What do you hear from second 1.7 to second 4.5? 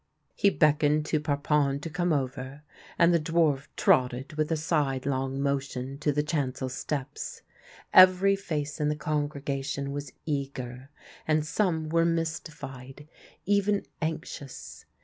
to come over, and the dwarf trotted